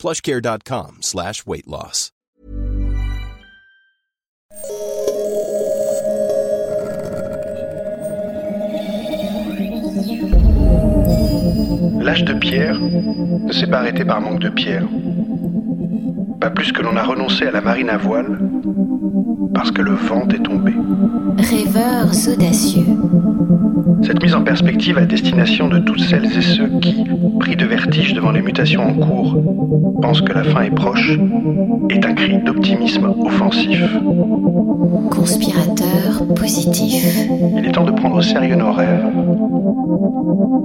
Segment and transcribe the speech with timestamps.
[0.00, 2.10] plushcare.com slash weight loss.
[12.00, 14.88] L'âge de pierre ne s'est pas arrêté par manque de pierre.
[16.40, 18.38] Pas plus que l'on a renoncé à la marine à voile
[19.54, 20.72] parce que le vent est tombé.
[21.38, 22.84] Rêveurs audacieux.
[24.02, 27.04] Cette mise en perspective à destination de toutes celles et ceux qui,
[27.38, 29.36] pris de vertige devant les mutations en cours,
[30.00, 31.18] pensent que la fin est proche,
[31.90, 33.82] est un cri d'optimisme offensif.
[35.10, 37.04] Conspirateur positif.
[37.56, 39.06] Il est temps de prendre au sérieux nos rêves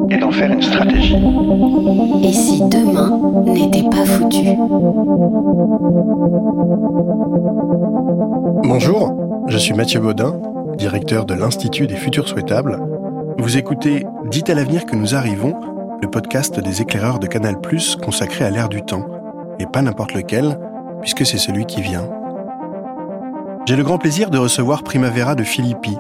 [0.09, 1.17] et d'en faire une stratégie.
[2.23, 4.55] Et si demain n'était pas foutu?
[8.77, 10.37] Bonjour, je suis Mathieu Baudin,
[10.77, 12.77] directeur de l'Institut des Futurs Souhaitables.
[13.37, 15.55] Vous écoutez Dites à l'avenir que nous arrivons,
[16.01, 17.55] le podcast des éclaireurs de Canal+,
[18.03, 19.07] consacré à l'ère du temps,
[19.59, 20.59] et pas n'importe lequel,
[20.99, 22.09] puisque c'est celui qui vient.
[23.65, 25.95] J'ai le grand plaisir de recevoir Primavera de Philippi,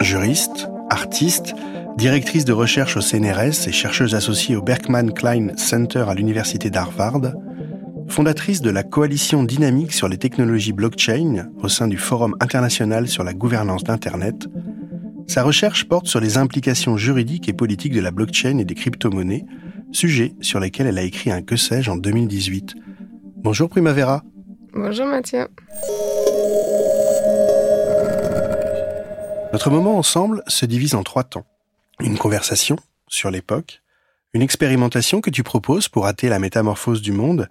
[0.00, 1.54] juriste, artiste,
[1.98, 7.20] directrice de recherche au CNRS et chercheuse associée au Berkman Klein Center à l'Université d'Harvard,
[8.12, 13.24] fondatrice de la coalition dynamique sur les technologies blockchain au sein du Forum international sur
[13.24, 14.48] la gouvernance d'Internet,
[15.26, 19.46] sa recherche porte sur les implications juridiques et politiques de la blockchain et des crypto-monnaies,
[19.92, 22.74] sujet sur lesquels elle a écrit un que sais-je en 2018.
[23.38, 24.22] Bonjour Primavera.
[24.74, 25.48] Bonjour Mathieu.
[29.54, 31.46] Notre moment ensemble se divise en trois temps.
[31.98, 32.76] Une conversation
[33.08, 33.80] sur l'époque,
[34.34, 37.48] une expérimentation que tu proposes pour hâter la métamorphose du monde,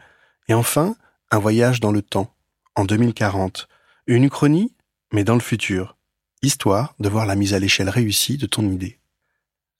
[0.47, 0.95] et enfin
[1.31, 2.33] un voyage dans le temps,
[2.75, 3.67] en 2040,
[4.07, 4.75] une uchronie,
[5.13, 5.97] mais dans le futur,
[6.41, 8.99] histoire de voir la mise à l'échelle réussie de ton idée.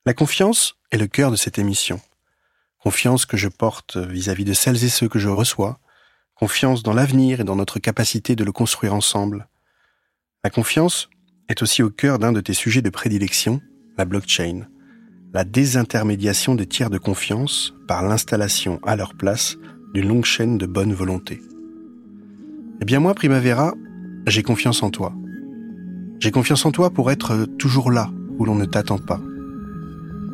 [0.06, 2.00] La confiance est le cœur de cette émission.
[2.80, 5.80] Confiance que je porte vis-à-vis de celles et ceux que je reçois,
[6.36, 9.48] confiance dans l'avenir et dans notre capacité de le construire ensemble.
[10.44, 11.10] La confiance
[11.50, 13.62] est aussi au cœur d'un de tes sujets de prédilection,
[13.98, 14.68] la blockchain,
[15.34, 19.58] la désintermédiation des tiers de confiance par l'installation à leur place
[19.94, 21.41] d'une longue chaîne de bonne volonté.
[22.81, 23.74] Eh bien moi, Primavera,
[24.28, 25.13] j'ai confiance en toi.
[26.19, 29.22] J'ai confiance en toi pour être toujours là où l'on ne t'attend pas.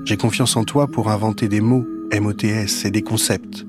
[0.05, 3.65] J'ai confiance en toi pour inventer des mots, MOTS et des concepts,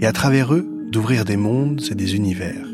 [0.00, 2.66] et à travers eux, d'ouvrir des mondes et des univers.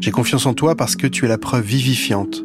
[0.00, 2.44] J'ai confiance en toi parce que tu es la preuve vivifiante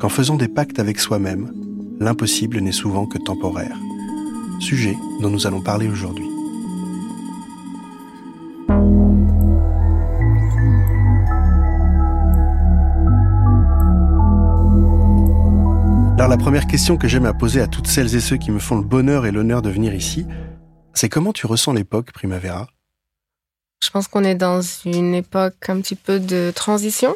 [0.00, 1.52] qu'en faisant des pactes avec soi-même,
[2.00, 3.78] l'impossible n'est souvent que temporaire.
[4.60, 6.35] Sujet dont nous allons parler aujourd'hui.
[16.26, 18.58] Alors la première question que j'aime à poser à toutes celles et ceux qui me
[18.58, 20.26] font le bonheur et l'honneur de venir ici,
[20.92, 22.66] c'est comment tu ressens l'époque Primavera?
[23.80, 27.14] Je pense qu'on est dans une époque un petit peu de transition.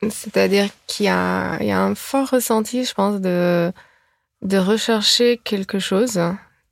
[0.00, 3.70] C'est-à-dire qu'il y a, un fort ressenti, je pense, de,
[4.40, 6.14] de rechercher quelque chose.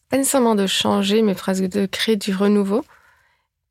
[0.09, 2.87] Pas nécessairement de changer, mais presque de créer du renouveau.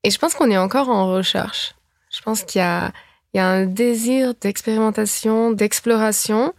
[0.04, 1.74] Et je pense qu'on est encore en recherche.
[2.16, 2.92] Je pense qu'il y a
[3.34, 6.54] un désir d'expérimentation, d'exploration,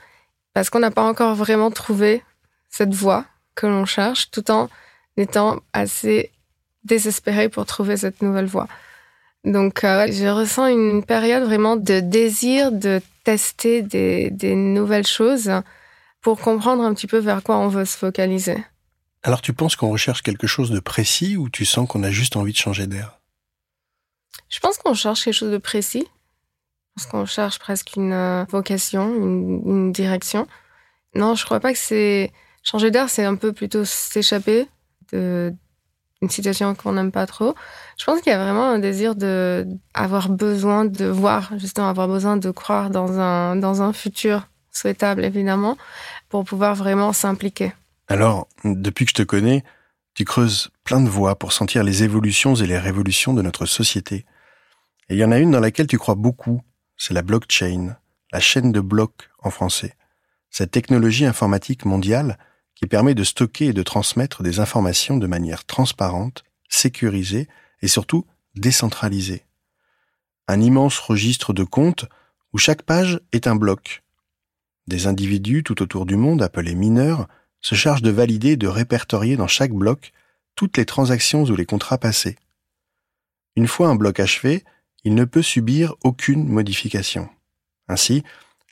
[0.57, 2.23] parce qu'on n'a pas encore vraiment trouvé
[2.71, 4.71] cette voie que l'on cherche, tout en
[5.19, 6.31] étant assez
[6.83, 8.67] désespéré pour trouver cette nouvelle voie.
[9.45, 15.53] Donc, euh, je ressens une période vraiment de désir de tester des, des, nouvelles choses
[16.23, 18.57] pour comprendre un petit peu vers quoi on veut se focaliser.
[19.25, 22.35] Alors, tu penses qu'on recherche quelque chose de précis ou tu sens qu'on a juste
[22.35, 23.19] envie de changer d'air?
[24.49, 26.09] Je pense qu'on cherche quelque chose de précis.
[26.97, 30.49] Parce qu'on cherche presque une vocation, une, direction.
[31.15, 32.33] Non, je crois pas que c'est
[32.63, 34.67] changer d'air, c'est un peu plutôt s'échapper
[35.13, 35.55] de
[36.23, 37.55] une situation qu'on n'aime pas trop.
[37.99, 42.09] Je pense qu'il y a vraiment un désir de avoir besoin de voir, justement, avoir
[42.09, 45.77] besoin de croire dans un dans un futur souhaitable, évidemment,
[46.29, 47.73] pour pouvoir vraiment s'impliquer.
[48.09, 49.65] Alors, depuis que je te connais,
[50.15, 54.25] tu creuses plein de voies pour sentir les évolutions et les révolutions de notre société.
[55.09, 56.63] Et il y en a une dans laquelle tu crois beaucoup,
[56.97, 57.97] c'est la blockchain,
[58.33, 59.95] la chaîne de blocs en français.
[60.51, 62.39] Cette technologie informatique mondiale
[62.75, 67.49] qui permet de stocker et de transmettre des informations de manière transparente, sécurisée
[67.83, 69.45] et surtout décentralisée.
[70.49, 72.07] un immense registre de comptes
[72.53, 74.05] où chaque page est un bloc.
[74.87, 77.27] Des individus tout autour du monde, appelés mineurs,
[77.61, 80.13] se chargent de valider et de répertorier dans chaque bloc
[80.55, 82.37] toutes les transactions ou les contrats passés.
[83.57, 84.65] Une fois un bloc achevé,
[85.07, 87.29] il ne peut subir aucune modification.
[87.87, 88.25] Ainsi,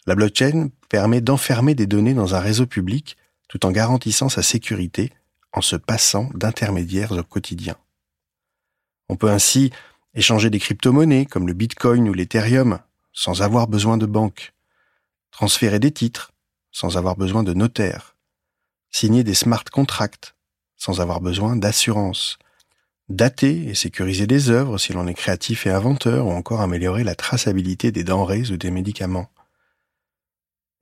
[0.05, 3.17] la blockchain permet d'enfermer des données dans un réseau public
[3.49, 5.13] tout en garantissant sa sécurité
[5.53, 7.77] en se passant d'intermédiaires au quotidien.
[9.09, 9.71] On peut ainsi
[10.15, 12.81] échanger des crypto-monnaies comme le Bitcoin ou l'Ethereum
[13.13, 14.55] sans avoir besoin de banque,
[15.31, 16.33] transférer des titres
[16.73, 18.17] sans avoir besoin de notaire,
[18.91, 20.35] signer des smart contracts
[20.77, 22.39] sans avoir besoin d'assurance,
[23.09, 27.15] dater et sécuriser des œuvres si l'on est créatif et inventeur ou encore améliorer la
[27.15, 29.31] traçabilité des denrées ou des médicaments.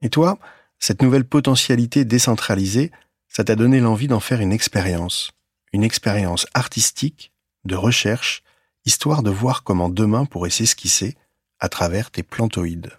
[0.01, 0.37] Et toi,
[0.79, 2.91] cette nouvelle potentialité décentralisée,
[3.27, 5.31] ça t'a donné l'envie d'en faire une expérience,
[5.71, 7.31] une expérience artistique,
[7.65, 8.43] de recherche,
[8.85, 11.15] histoire de voir comment demain pourrait s'esquisser
[11.59, 12.91] à travers tes plantoïdes.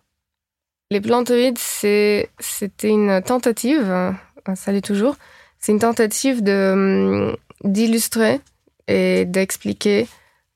[0.91, 2.29] Les plantoïdes, c'était
[2.89, 4.17] une tentative, hein,
[4.55, 5.17] ça l'est toujours,
[5.59, 8.41] c'est une tentative hum, d'illustrer
[8.89, 10.07] et d'expliquer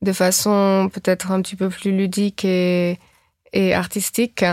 [0.02, 2.98] de façon peut-être un petit peu plus ludique et,
[3.74, 4.44] artistique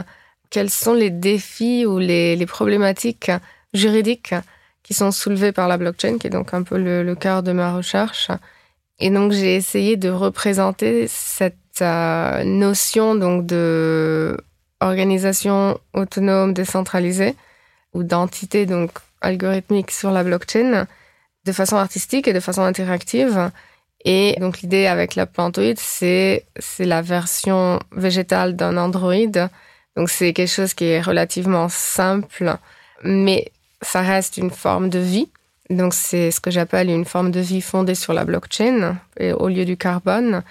[0.50, 3.32] quels sont les défis ou les, problématiques
[3.74, 4.34] juridiques
[4.84, 7.76] qui sont soulevées par la blockchain, qui est donc un peu le, cœur de ma
[7.76, 8.32] recherche.
[9.00, 14.38] Et donc j'ai essayé de représenter cette euh, notion donc de
[15.94, 17.36] autonome décentralisée
[17.94, 20.88] ou d'entité donc algorithmique sur la blockchain
[21.46, 23.52] de façon artistique et de façon interactive.
[24.04, 29.50] Et donc l'idée avec la plantoïde, c'est c'est la version végétale d'un Android.
[29.96, 32.58] Donc c'est quelque chose qui est relativement simple,
[33.04, 33.52] mais
[33.82, 35.30] ça reste une forme de vie.
[35.70, 39.48] Donc c'est ce que j'appelle une forme de vie fondée sur la blockchain et au
[39.48, 40.44] lieu du carbone.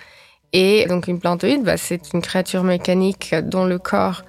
[0.52, 4.23] Et donc une plantoïde, bah, c'est une créature mécanique dont le corps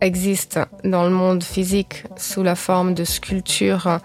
[0.00, 3.98] existe dans le monde physique sous la forme de sculptures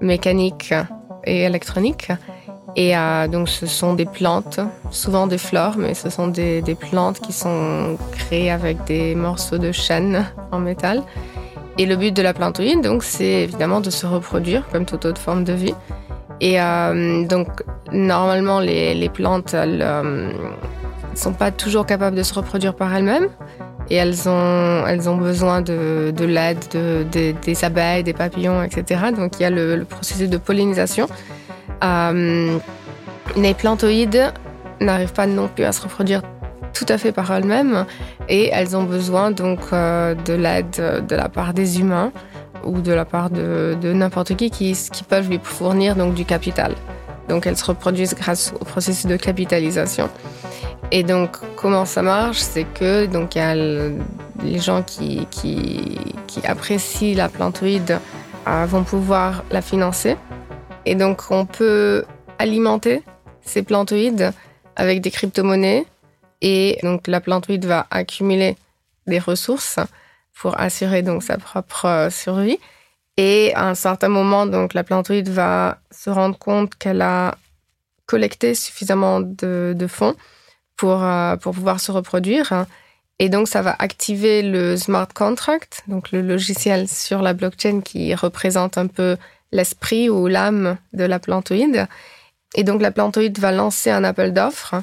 [0.00, 0.74] mécaniques
[1.26, 2.10] et électroniques.
[2.76, 4.60] Et euh, donc ce sont des plantes,
[4.90, 9.70] souvent des fleurs, mais ce sont des, plantes qui sont créées avec des morceaux de
[9.70, 11.02] chêne en métal.
[11.78, 15.20] Et le but de la plantoïde, donc, c'est évidemment de se reproduire comme toute autre
[15.20, 15.74] forme de vie.
[16.40, 17.48] Et euh, donc
[17.92, 19.82] normalement les, les plantes, elles
[21.14, 23.28] euh, sont pas toujours capables de se reproduire par elles-mêmes
[23.90, 28.62] et elles ont, elles ont besoin de, de l'aide de, de, des abeilles, des papillons,
[28.62, 29.06] etc.
[29.16, 31.06] Donc il y a le, le processus de pollinisation.
[31.82, 32.58] Euh,
[33.36, 34.32] les plantoïdes
[34.80, 36.22] n'arrivent pas non plus à se reproduire
[36.72, 37.86] tout à fait par elles-mêmes
[38.28, 42.10] et elles ont besoin donc euh, de l'aide de la part des humains
[42.64, 46.24] ou de la part de, de n'importe qui, qui qui peuvent lui fournir donc du
[46.24, 46.74] capital.
[47.28, 50.08] Donc elles se reproduisent grâce au processus de capitalisation.
[50.90, 53.98] Et donc, comment ça marche C'est que donc il y a le,
[54.42, 55.26] les gens qui,
[56.44, 57.98] apprécient la plantoïde
[58.46, 60.16] euh, vont pouvoir la financer.
[60.84, 62.04] Et donc, on peut
[62.38, 63.02] alimenter
[63.40, 64.32] ces plantoïdes
[64.76, 65.86] avec des crypto-monnaies.
[66.42, 68.56] Et donc, la plantoïde va accumuler
[69.06, 69.78] des ressources
[70.34, 72.58] pour assurer donc sa propre survie.
[73.16, 77.36] Et à un certain moment, donc, la plantoïde va se rendre compte qu'elle a
[78.06, 80.16] collecté suffisamment de, fonds
[80.76, 82.66] pour, euh, pour pouvoir se reproduire.
[83.20, 88.14] Et donc, ça va activer le smart contract, donc le logiciel sur la blockchain qui
[88.14, 89.16] représente un peu
[89.52, 91.86] l'esprit ou l'âme de la plantoïde.
[92.56, 94.74] Et donc, la plantoïde va lancer un appel d'offres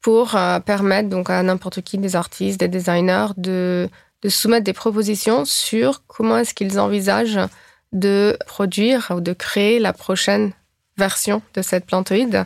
[0.00, 3.88] pour euh, permettre donc à n'importe qui, des artistes, des designers, de,
[4.22, 7.40] de soumettre des propositions sur comment est-ce qu'ils envisagent
[7.92, 10.52] de produire ou de créer la prochaine
[10.96, 12.44] version de cette plantoïde.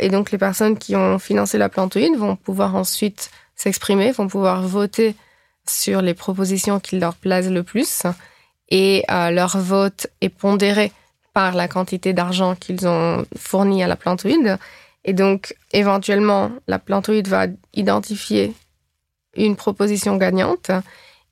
[0.00, 4.62] Et donc, les personnes qui ont financé la plantoïde vont pouvoir ensuite s'exprimer, vont pouvoir
[4.62, 5.16] voter
[5.66, 8.02] sur les propositions qui leur plaisent le plus.
[8.70, 10.92] Et euh, leur vote est pondéré
[11.32, 14.58] par la quantité d'argent qu'ils ont fourni à la plantoïde.
[15.04, 18.54] Et donc, éventuellement, la plantoïde va identifier
[19.36, 20.70] une proposition gagnante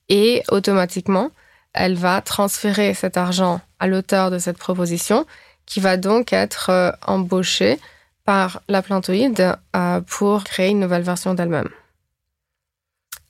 [0.08, 1.30] et automatiquement,
[1.76, 5.26] elle va transférer cet argent à l'auteur de cette proposition
[5.66, 7.78] qui va donc être euh, embauché
[8.24, 11.68] par la plantoïde euh, pour créer une nouvelle version d'elle-même.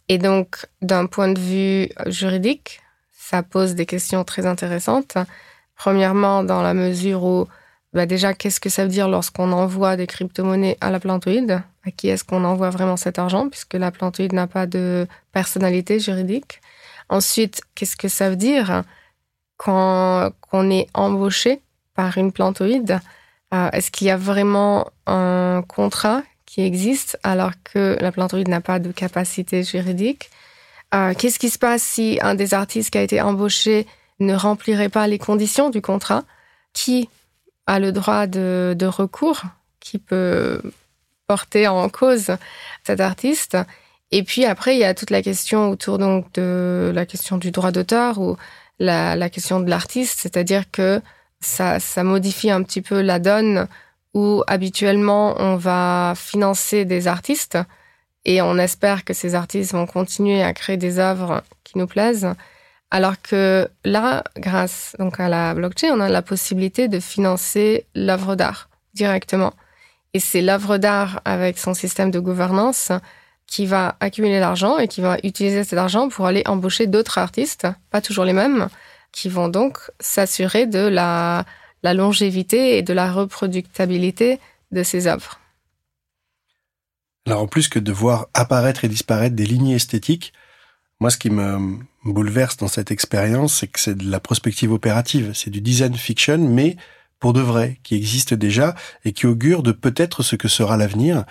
[0.09, 2.81] Et donc, d'un point de vue juridique,
[3.13, 5.19] ça pose des questions très intéressantes.
[5.75, 7.49] Premièrement, dans la mesure où,
[7.93, 11.63] bah déjà, qu'est-ce que ça veut dire lorsqu'on envoie des crypto-monnaies à la plantoïde?
[11.85, 15.99] À qui est-ce qu'on envoie vraiment cet argent Puisque la plantoïde n'a pas de personnalité
[15.99, 16.61] juridique?
[17.09, 18.83] Ensuite, qu'est-ce que ça veut dire
[19.57, 21.61] quand qu'on est embauché
[21.95, 23.01] par une plantoïde
[23.55, 28.61] euh, Est-ce qu'il y a vraiment un contrat qui existent alors que la plantoïde n'a
[28.61, 30.31] pas de capacité juridique?
[30.95, 33.87] Euh, qu'est-ce qui se passe si un des artistes qui a été embauché
[34.19, 36.25] ne remplirait pas les conditions du contrat?
[36.73, 37.09] Qui
[37.67, 39.43] a le droit de recours?
[39.81, 40.61] Qui peut
[41.27, 42.37] porter en cause
[42.85, 43.57] cet artiste?
[44.13, 47.51] Et puis après, il y a toute la question autour donc de la question du
[47.51, 48.37] droit d'auteur ou
[48.79, 51.01] la, question de l'artiste, c'est-à-dire que
[51.41, 53.69] ça, ça modifie un petit peu la donne
[54.15, 57.59] où habituellement on va financer des artistes
[58.25, 62.29] et on espère que ces artistes vont continuer à créer des œuvres qui nous plaisent.
[62.91, 68.37] Alors que là, grâce donc à la blockchain, on a la possibilité de financer l'œuvre
[68.37, 69.53] d'art directement.
[70.15, 72.91] Et c'est l'œuvre d'art avec son système de gouvernance
[73.47, 77.67] qui va accumuler l'argent et qui va utiliser cet argent pour aller embaucher d'autres artistes,
[77.91, 78.69] pas toujours les mêmes,
[79.13, 81.45] qui vont donc s'assurer de la,
[81.83, 84.41] longévité et de la reproductabilité
[84.73, 85.39] de ces œuvres.
[87.27, 90.33] Alors en plus que de voir apparaître et disparaître des lignées esthétiques,
[90.99, 95.33] moi ce qui me bouleverse dans cette expérience, c'est que c'est de la prospective opérative,
[95.35, 96.77] c'est du design fiction, mais
[97.19, 98.75] pour de vrai, qui existe déjà
[99.05, 101.25] et qui augure de peut-être ce que sera l'avenir.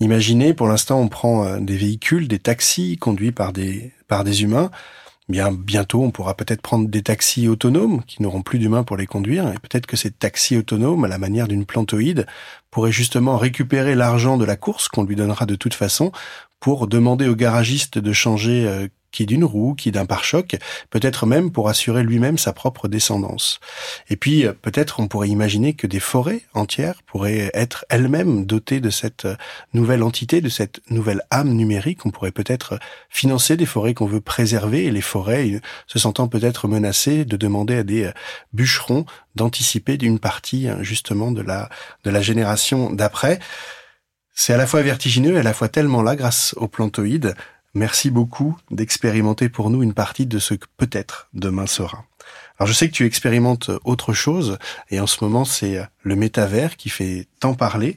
[0.00, 4.42] Imaginez, pour l'instant, on prend euh, des véhicules, des taxis conduits par des, par des
[4.42, 4.70] humains.
[5.28, 9.06] Bien, bientôt, on pourra peut-être prendre des taxis autonomes qui n'auront plus d'humains pour les
[9.06, 9.48] conduire.
[9.48, 12.26] Et peut-être que ces taxis autonomes, à la manière d'une plantoïde,
[12.70, 16.10] pourraient justement récupérer l'argent de la course qu'on lui donnera de toute façon
[16.58, 20.56] pour demander au garagiste de changer euh, qui d'une roue, qui d'un pare-choc,
[20.90, 23.60] peut-être même pour assurer lui-même sa propre descendance.
[24.10, 28.80] Et puis euh, peut-être on pourrait imaginer que des forêts entières pourraient être elles-mêmes dotées
[28.80, 29.36] de cette euh,
[29.74, 32.04] nouvelle entité, de cette nouvelle âme numérique.
[32.06, 32.78] On pourrait peut-être
[33.10, 37.36] financer des forêts qu'on veut préserver et les forêts, euh, se sentant peut-être menacées, de
[37.36, 38.10] demander à des
[38.52, 39.04] bûcherons
[39.34, 41.68] d'anticiper d'une partie justement de la
[42.04, 43.38] de la génération d'après.
[44.34, 47.34] C'est à la fois vertigineux et à la fois tellement là grâce aux plantoïdes
[47.74, 52.04] Merci beaucoup d'expérimenter pour nous une partie de ce que peut-être demain sera.
[52.58, 54.58] Alors je sais que tu expérimentes autre chose
[54.90, 57.96] et en ce moment c'est le métavers qui fait tant parler.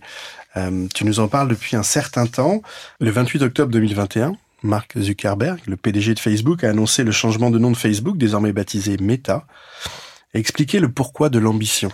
[0.55, 2.61] Euh, tu nous en parles depuis un certain temps.
[2.99, 7.59] Le 28 octobre 2021, Mark Zuckerberg, le PDG de Facebook, a annoncé le changement de
[7.59, 9.45] nom de Facebook, désormais baptisé Meta,
[10.33, 11.91] et expliqué le pourquoi de l'ambition.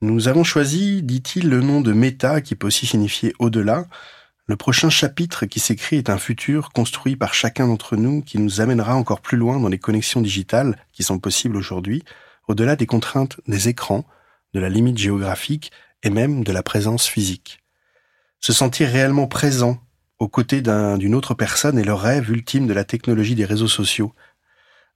[0.00, 3.86] Nous avons choisi, dit-il, le nom de Meta qui peut aussi signifier au-delà,
[4.50, 8.60] le prochain chapitre qui s'écrit est un futur construit par chacun d'entre nous qui nous
[8.60, 12.02] amènera encore plus loin dans les connexions digitales qui sont possibles aujourd'hui,
[12.48, 14.04] au-delà des contraintes des écrans,
[14.52, 15.70] de la limite géographique
[16.02, 17.62] et même de la présence physique.
[18.40, 19.78] Se sentir réellement présent
[20.18, 24.12] aux côtés d'une autre personne est le rêve ultime de la technologie des réseaux sociaux.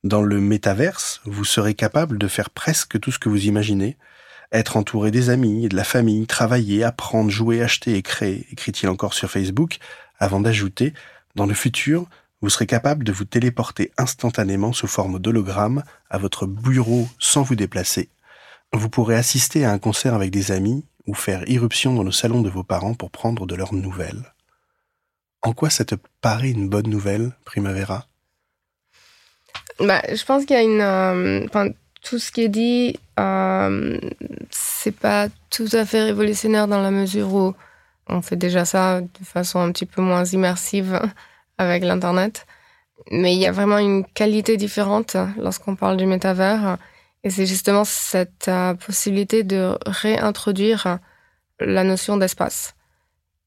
[0.02, 3.98] Dans le métaverse, vous serez capable de faire presque tout ce que vous imaginez,
[4.52, 8.88] être entouré des amis et de la famille, travailler, apprendre, jouer, acheter et créer, écrit-il
[8.88, 9.78] encore sur Facebook,
[10.18, 10.94] avant d'ajouter,
[11.34, 12.06] dans le futur,
[12.40, 17.56] vous serez capable de vous téléporter instantanément sous forme d'hologramme à votre bureau sans vous
[17.56, 18.10] déplacer.
[18.72, 22.42] Vous pourrez assister à un concert avec des amis ou faire irruption dans le salon
[22.42, 24.34] de vos parents pour prendre de leurs nouvelles.
[25.42, 28.06] En quoi ça te paraît une bonne nouvelle, Primavera?
[29.80, 30.80] Bah, Je pense qu'il y a une...
[30.80, 31.46] Euh,
[32.04, 33.98] tout ce qui est dit, euh,
[34.50, 37.54] c'est pas tout à fait révolutionnaire dans la mesure où
[38.08, 41.00] on fait déjà ça de façon un petit peu moins immersive
[41.58, 42.46] avec l'Internet.
[43.10, 46.78] Mais il y a vraiment une qualité différente lorsqu'on parle du métavers.
[47.24, 50.98] Et c'est justement cette euh, possibilité de réintroduire
[51.58, 52.74] la notion d'espace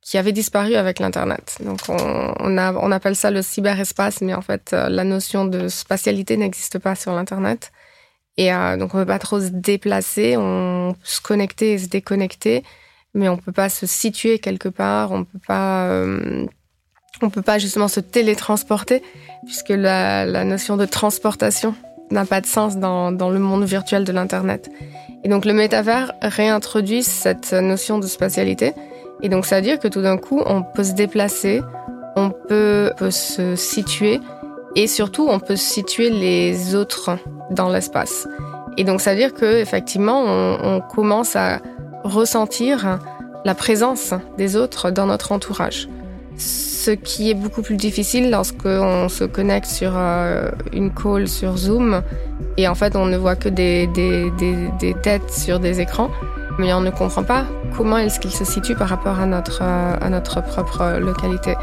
[0.01, 1.57] qui avait disparu avec l'Internet.
[1.59, 6.79] Donc on, appelle ça le cyberespace, mais en fait euh, la notion de spatialité n'existe
[6.79, 7.71] pas sur l'Internet.
[8.37, 11.87] Et euh, donc on peut pas trop se déplacer, on peut se connecter et se
[11.87, 12.63] déconnecter,
[13.15, 16.45] mais on peut pas se situer quelque part, on peut pas, euh,
[17.33, 19.01] peut pas justement se télétransporter
[19.45, 21.75] puisque la, notion de transportation
[22.11, 24.69] n'a pas de sens dans, le monde virtuel de l'internet.
[25.23, 28.73] Et donc le métavers réintroduit cette notion de spatialité.
[29.23, 31.61] Et donc ça veut dire que tout d'un coup on peut se déplacer,
[32.15, 34.19] on peut se situer
[34.75, 37.17] et surtout on peut situer les autres
[37.51, 38.27] dans l'espace.
[38.77, 41.59] Et donc ça veut dire que effectivement on, commence à
[42.03, 42.99] ressentir
[43.43, 45.89] la présence des autres dans notre entourage.
[46.37, 52.01] Ce qui est beaucoup plus difficile lorsqu'on se connecte sur euh, une call sur Zoom
[52.57, 56.11] et en fait on ne voit que des, des, des, des têtes sur des écrans,
[56.59, 57.45] mais on ne comprend pas
[57.75, 61.55] comment est-ce qu'il se situe par rapport à notre, euh, à notre propre localité.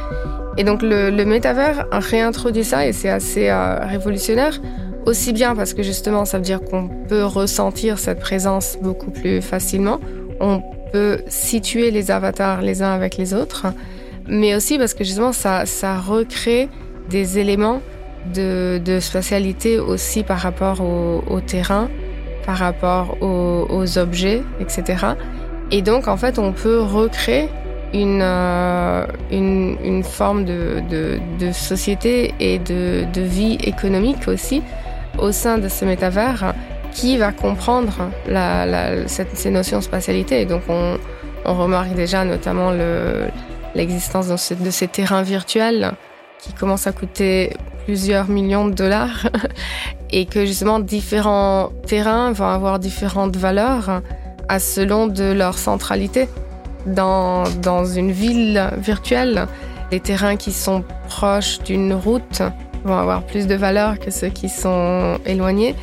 [0.57, 4.61] Et donc le, métavers réintroduit ça et c'est assez euh, révolutionnaire.
[5.07, 9.43] Aussi bien parce que justement ça veut dire qu'on peut ressentir cette présence beaucoup plus
[9.43, 10.01] facilement.
[10.41, 13.67] On peut situer les avatars les uns avec les autres,
[14.27, 16.69] mais aussi parce que justement ça, ça recrée
[17.11, 17.83] des éléments
[18.33, 21.91] de, de spatialité aussi par rapport au, terrain,
[22.47, 25.07] par rapport aux, objets, etc.
[25.71, 27.49] Et donc en fait on peut recréer
[27.95, 30.83] une, euh, une, une, forme de,
[31.39, 34.63] de, société et de, de vie économique aussi
[35.19, 36.55] au sein de ce métavers
[36.93, 38.11] qui va comprendre
[39.07, 40.45] ces notions de spatialité.
[40.45, 40.99] Donc, on,
[41.45, 42.73] remarque déjà notamment
[43.75, 45.93] l'existence de, ces terrains virtuels
[46.39, 47.53] qui commencent à coûter
[47.85, 49.27] plusieurs millions de dollars
[50.11, 54.01] et que justement différents terrains vont avoir différentes valeurs
[54.49, 56.29] à selon de leur centralité.
[56.87, 57.45] Dans,
[57.85, 59.47] une ville virtuelle,
[59.91, 62.43] les terrains qui sont proches d'une route
[62.85, 65.75] vont avoir plus de valeur que ceux qui sont éloignés.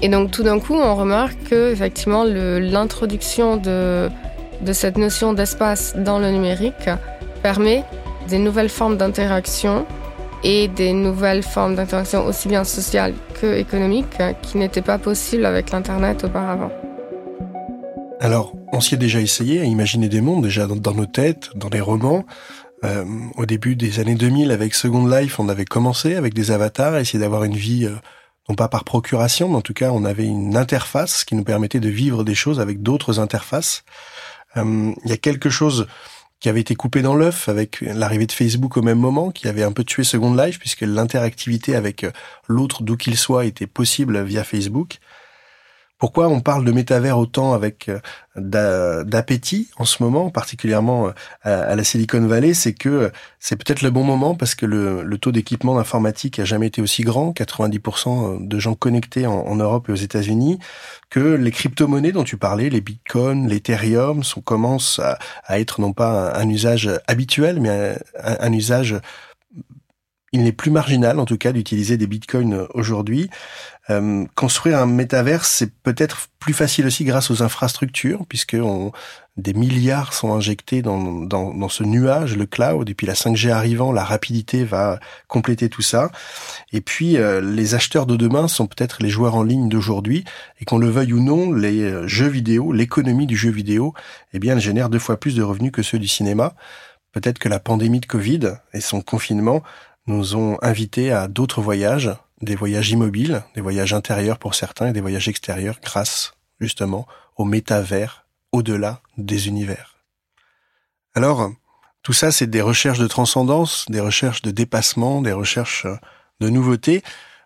[0.00, 4.08] Et donc tout d'un coup, on remarque que effectivement l'introduction de,
[4.60, 6.90] de cette notion d'espace dans le numérique
[7.42, 7.84] permet
[8.28, 9.86] des nouvelles formes d'interaction
[10.44, 15.70] et des nouvelles formes d'interaction aussi bien sociales que économiques qui n'étaient pas possibles avec
[15.70, 16.70] l'Internet auparavant.
[18.22, 21.68] Alors, on s'y est déjà essayé à imaginer des mondes, déjà dans, nos têtes, dans
[21.68, 22.24] les romans.
[22.84, 26.96] Euh, au début des années 2000, avec Second Life, on avait commencé avec des avatars,
[26.96, 27.96] essayer d'avoir une vie euh,
[28.48, 31.80] non pas par procuration, mais en tout cas, on avait une interface qui nous permettait
[31.80, 33.82] de vivre des choses avec d'autres interfaces.
[34.56, 35.88] Euh, il y a quelque chose
[36.38, 39.64] qui avait été coupé dans l'œuf avec l'arrivée de Facebook au même moment, qui avait
[39.64, 42.06] un peu tué Second Life, puisque l'interactivité avec
[42.46, 45.00] l'autre, d'où qu'il soit, était possible via Facebook.
[46.02, 47.88] Pourquoi on parle de métavers autant avec
[48.36, 51.12] euh, d'appétit en ce moment, particulièrement euh,
[51.44, 55.30] à la Silicon Valley, c'est que c'est peut-être le bon moment parce que le, taux
[55.30, 59.94] d'équipement d'informatique a jamais été aussi grand, 90% de gens connectés en, Europe et aux
[59.94, 60.58] États-Unis,
[61.08, 66.36] que les crypto-monnaies dont tu parlais, les bitcoins, l'Ethereum, sont commencent à, être non pas
[66.36, 69.00] un, usage habituel, mais un usage
[70.32, 73.28] il n'est plus marginal, en tout cas, d'utiliser des bitcoins aujourd'hui.
[73.90, 78.56] Euh, construire un métavers, c'est peut-être plus facile aussi grâce aux infrastructures, puisque
[79.36, 83.50] des milliards sont injectés dans, dans, dans, ce nuage, le cloud, et puis la 5G
[83.50, 86.12] arrivant, la rapidité va compléter tout ça.
[86.72, 90.24] Et puis, euh, les acheteurs de demain sont peut-être les joueurs en ligne d'aujourd'hui,
[90.60, 93.94] et qu'on le veuille ou non, les euh, jeux vidéo, l'économie du jeu vidéo,
[94.32, 96.54] eh bien, elle génère deux fois plus de revenus que ceux du cinéma.
[97.12, 99.62] Peut-être que la pandémie de Covid et son confinement
[100.06, 102.10] nous ont invités à d'autres voyages,
[102.42, 107.44] des voyages immobiles, des voyages intérieurs pour certains et des voyages extérieurs grâce justement au
[107.44, 109.96] métavers au-delà des univers.
[111.14, 111.50] Alors,
[112.02, 115.86] tout ça, c'est des recherches de transcendance, des recherches de dépassement, des recherches
[116.40, 117.02] de nouveautés.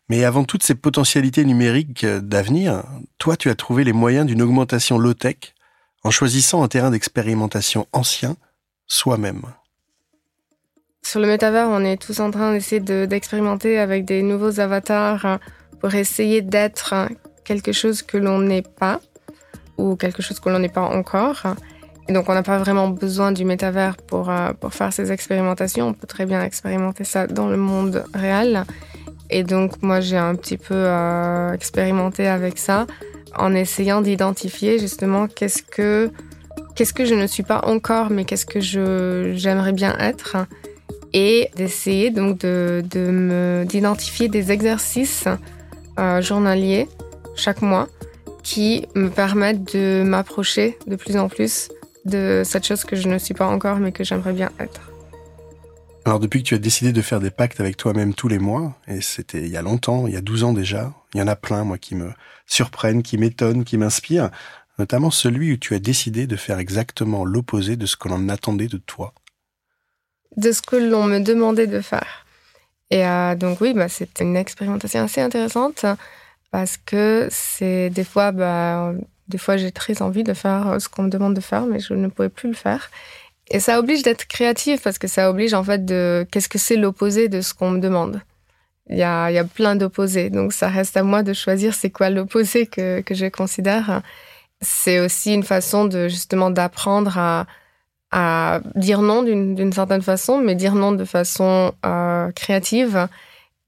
[0.08, 2.84] Mais avant toutes ces potentialités numériques d'avenir,
[3.18, 5.36] toi, tu as trouvé les moyens d'une augmentation low-tech
[6.04, 8.36] en choisissant un terrain d'expérimentation ancien,
[8.86, 9.42] soi-même.
[11.06, 15.38] Sur le métavers, on est tous en train d'essayer d'expérimenter avec des nouveaux avatars
[15.78, 16.94] pour essayer d'être
[17.44, 18.98] quelque chose que l'on n'est pas
[19.78, 21.44] ou quelque chose que l'on n'est pas encore.
[22.08, 25.86] Et donc, on n'a pas vraiment besoin du métavers pour, euh, pour faire ces expérimentations.
[25.86, 28.64] On peut très bien expérimenter ça dans le monde réel.
[29.30, 32.84] Et donc, moi, j'ai un petit peu euh, expérimenté avec ça
[33.36, 36.10] en essayant d'identifier justement qu'est-ce que,
[36.74, 40.36] qu'est-ce que je ne suis pas encore, mais qu'est-ce que je, j'aimerais bien être
[41.16, 45.24] et d'essayer donc de, de d'identifier des exercices
[45.98, 46.88] euh, journaliers
[47.34, 47.88] chaque mois
[48.42, 51.70] qui me permettent de m'approcher de plus en plus
[52.04, 54.92] de cette chose que je ne suis pas encore mais que j'aimerais bien être.
[56.04, 58.76] Alors depuis que tu as décidé de faire des pactes avec toi-même tous les mois,
[58.86, 61.28] et c'était il y a longtemps, il y a 12 ans déjà, il y en
[61.28, 62.12] a plein moi qui me
[62.46, 64.30] surprennent, qui m'étonnent, qui m'inspirent,
[64.78, 68.68] notamment celui où tu as décidé de faire exactement l'opposé de ce que l'on attendait
[68.68, 69.14] de toi
[70.36, 72.26] de ce que l'on me demandait de faire.
[72.90, 75.84] Et euh, donc oui, bah, c'était une expérimentation assez intéressante
[76.50, 78.92] parce que c'est des fois, bah,
[79.28, 81.94] des fois j'ai très envie de faire ce qu'on me demande de faire, mais je
[81.94, 82.90] ne pouvais plus le faire.
[83.48, 86.76] Et ça oblige d'être créatif parce que ça oblige en fait de qu'est-ce que c'est
[86.76, 88.20] l'opposé de ce qu'on me demande.
[88.88, 91.90] Il y a, y a plein d'opposés, donc ça reste à moi de choisir c'est
[91.90, 94.02] quoi l'opposé que, que je considère.
[94.60, 97.46] C'est aussi une façon de justement d'apprendre à,
[98.10, 103.08] à dire non d'une certaine façon, mais dire non de façon euh, créative,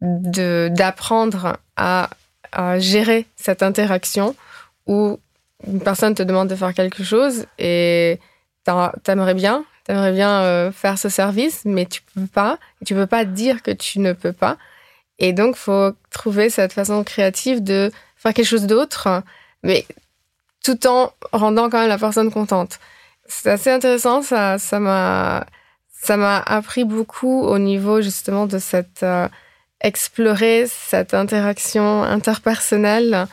[0.01, 2.09] d'apprendre à,
[2.53, 4.37] à, gérer cette interaction
[4.87, 5.18] où
[5.66, 8.20] une personne te demande de faire quelque chose et
[9.03, 13.24] t'aimerais bien, t'aimerais bien euh, faire ce service, mais tu peux pas, tu peux pas
[13.24, 14.57] dire que tu ne peux pas.
[15.18, 19.22] Et donc, faut trouver cette façon créative de faire quelque chose d'autre,
[19.64, 19.85] mais
[20.62, 22.79] tout en rendant quand même la personne contente
[23.29, 24.23] c'est assez intéressant.
[24.23, 25.47] Ça, m'a,
[26.03, 29.29] ça m'a appris beaucoup au niveau justement de cette euh,
[29.81, 33.27] explorer cette interaction interpersonnelle.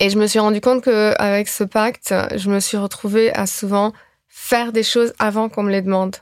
[0.00, 3.46] Et je me suis rendu compte que avec ce pacte, je me suis retrouvée à
[3.46, 3.92] souvent
[4.28, 6.16] faire des choses avant qu'on me les demande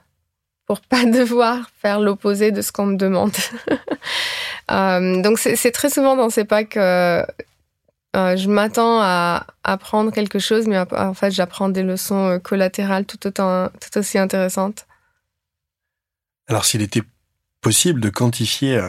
[0.66, 3.32] pour pas devoir faire l'opposé de ce qu'on me demande.
[4.70, 6.76] Euh, donc c'est très souvent dans ces packs,
[8.16, 13.26] euh, je m'attends à apprendre quelque chose, mais en fait j'apprends des leçons collatérales tout,
[13.26, 14.86] autant, tout aussi intéressantes.
[16.48, 17.02] Alors s'il était
[17.60, 18.80] possible de quantifier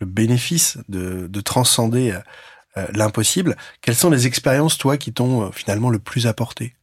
[0.00, 2.18] le bénéfice de, de transcender
[2.92, 6.74] l'impossible, quelles sont les expériences, toi, qui t'ont finalement le plus apporté?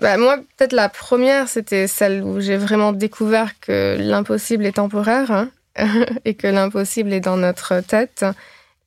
[0.00, 5.30] Bah, moi, peut-être la première, c'était celle où j'ai vraiment découvert que l'impossible est temporaire
[5.30, 5.50] hein,
[6.24, 8.24] et que l'impossible est dans notre tête.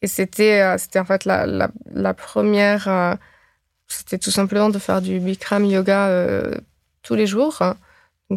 [0.01, 3.15] Et c'était, euh, c'était en fait la, la, première, euh,
[3.87, 6.53] c'était tout simplement de faire du Bikram yoga euh,
[7.03, 7.61] tous les jours,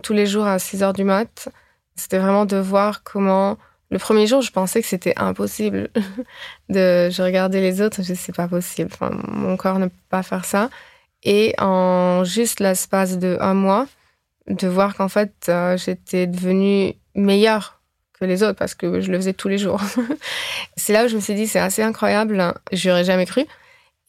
[0.02, 1.48] tous les jours à 6 heures du mat.
[1.96, 3.58] C'était vraiment de voir comment.
[3.92, 5.90] Le premier jour, je pensais que c'était impossible.
[6.68, 8.90] de, je regardais les autres, je c'est pas possible.
[9.26, 10.70] Mon corps ne peut pas faire ça.
[11.24, 13.86] Et en juste l'espace de un mois,
[14.46, 17.79] de voir qu'en fait, j'étais devenue meilleure
[18.20, 19.80] que les autres parce que je le faisais tous les jours.
[20.76, 23.46] c'est là où je me suis dit, c'est assez incroyable, j'aurais jamais cru.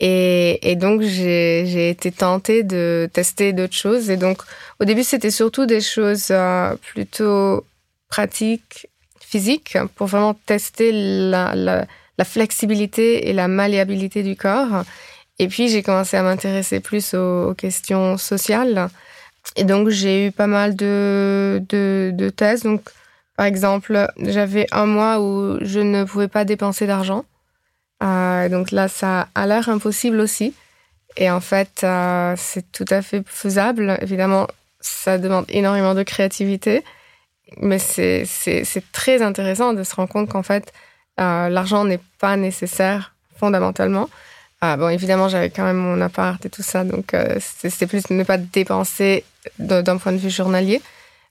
[0.03, 4.09] Et, donc, j'ai été tentée de tester d'autres choses.
[4.09, 4.39] Et donc,
[4.79, 7.63] au début, c'était surtout des choses euh, plutôt
[8.09, 8.87] pratiques,
[9.19, 11.85] physiques, pour vraiment tester la,
[12.23, 14.83] flexibilité et la malléabilité du corps.
[15.37, 18.89] Et puis, j'ai commencé à m'intéresser plus aux, questions sociales.
[19.55, 22.63] Et donc, j'ai eu pas mal de, de, de thèses.
[22.63, 22.81] Donc,
[23.37, 27.25] par exemple, j'avais un mois où je ne pouvais pas dépenser d'argent.
[28.03, 30.53] Euh, donc là, ça a l'air impossible aussi.
[31.17, 33.97] Et en fait, euh, c'est tout à fait faisable.
[34.01, 34.47] Évidemment,
[34.79, 36.83] ça demande énormément de créativité.
[37.57, 38.25] Mais c'est
[38.91, 40.71] très intéressant de se rendre compte qu'en fait,
[41.19, 44.09] euh, l'argent n'est pas nécessaire fondamentalement.
[44.61, 48.37] Bon, évidemment, j'avais quand même mon appart et tout ça, donc c'était plus ne pas
[48.37, 49.23] dépenser
[49.57, 50.83] d'un point de vue journalier.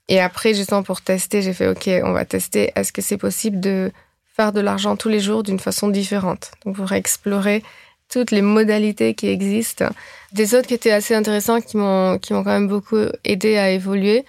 [0.07, 3.59] Et après, justement, pour tester, j'ai fait, OK, on va tester, est-ce que c'est possible
[3.59, 3.91] de
[4.25, 6.51] faire de l'argent tous les jours d'une façon différente?
[6.65, 7.63] Donc, pour explorer
[8.09, 9.89] toutes les modalités qui existent.
[10.33, 13.71] Des autres qui étaient assez intéressants, qui m'ont qui m'ont quand même beaucoup aidé à
[13.71, 14.25] évoluer,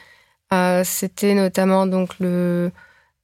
[0.53, 2.71] euh, c'était notamment donc le...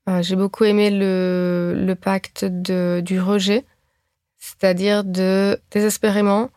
[0.08, 3.64] Euh, j'ai beaucoup aimé le, pacte du rejet.
[4.38, 6.50] C'est-à-dire de désespérément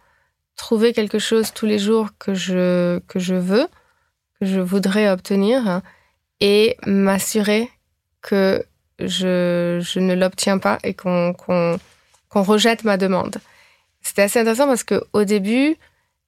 [0.55, 3.67] trouver quelque chose tous les jours que je, que je veux,
[4.41, 5.81] je voudrais obtenir,
[6.39, 7.69] et m'assurer
[8.21, 8.65] que
[8.99, 13.37] je, je ne l'obtiens pas et qu'on qu'on rejette ma demande.
[14.01, 15.75] C'était assez intéressant parce que au début,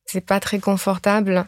[0.05, 1.45] c'est pas très confortable.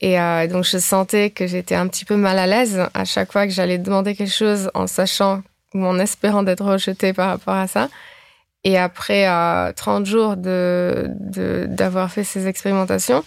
[0.00, 3.32] Et euh, donc, je sentais que j'étais un petit peu mal à l'aise à chaque
[3.32, 7.54] fois que j'allais demander quelque chose en sachant ou en espérant d'être rejetée par rapport
[7.54, 7.88] à ça.
[8.62, 11.10] Et après euh, 30 jours de,
[11.68, 13.24] d'avoir fait ces expérimentations,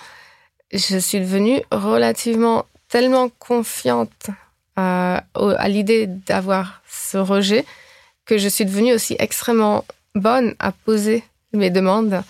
[0.72, 4.30] je suis devenue relativement tellement confiante
[4.80, 7.66] euh, à l'idée d'avoir ce rejet
[8.26, 11.24] que je suis devenue aussi extrêmement bonne à poser
[11.54, 12.22] mes demandes.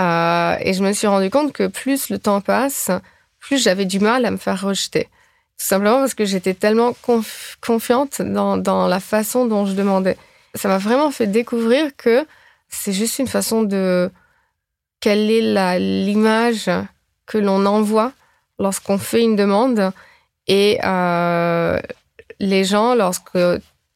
[0.00, 2.90] Euh, et je me suis rendu compte que plus le temps passe,
[3.38, 5.04] plus j'avais du mal à me faire rejeter.
[5.04, 6.94] Tout simplement parce que j'étais tellement
[7.60, 10.16] confiante dans, dans la façon dont je demandais.
[10.54, 12.26] Ça m'a vraiment fait découvrir que
[12.68, 14.10] c'est juste une façon de
[15.00, 16.70] quelle est l'image
[17.26, 18.12] que l'on envoie
[18.60, 19.92] lorsqu'on fait une demande
[20.46, 21.80] et euh,
[22.38, 23.38] les gens lorsque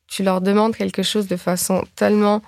[0.09, 2.42] tu leur demandes quelque chose de façon tellement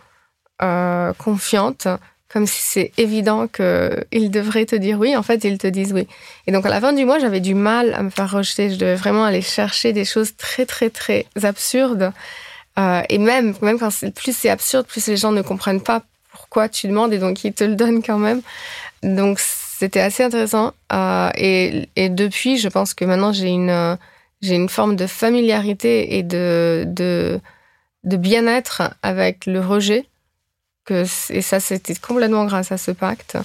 [0.62, 1.86] euh, confiante
[2.28, 6.08] comme si c'est évident qu'ils devraient te dire oui, en fait, ils te disent oui.
[6.46, 8.68] Et donc, à la fin du mois, j'avais du mal à me faire rejeter.
[8.68, 12.12] Je devais vraiment aller chercher des choses très, très, très absurdes.
[12.78, 16.68] Euh, et même, même quand plus c'est absurde, plus les gens ne comprennent pas pourquoi
[16.68, 18.42] tu demandes et donc ils te le donnent quand même.
[19.02, 19.40] Donc
[19.78, 20.72] c'était assez intéressant.
[20.92, 23.98] Euh, et, depuis, je pense que maintenant j'ai une,
[24.42, 27.40] une forme de familiarité et de,
[28.04, 30.06] bien-être avec le rejet.
[30.88, 33.36] Et ça, c'était complètement grâce à ce pacte.